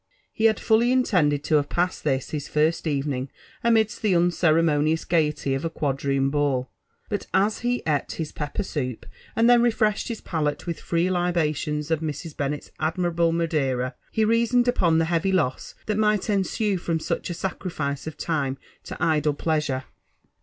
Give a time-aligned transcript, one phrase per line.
[0.33, 3.29] He had fully intended tp have passed this his first evening
[3.63, 6.71] amidst the unceremonious gaiety of a Quadroon ball;
[7.07, 11.91] but as he eat his pepper* soup, and then refreshed his pallet wilh free libations
[11.91, 12.35] of Mrs.
[12.35, 17.35] Bennett's admirable Madeira he reasoned upon the heavy loss that might ensae from such a
[17.35, 19.83] sacrifice of time to idle pleasure.